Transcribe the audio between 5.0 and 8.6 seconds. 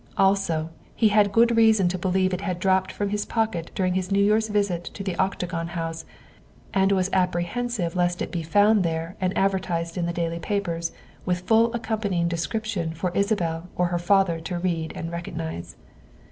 the Oc tagon House, and was apprehensive lest it be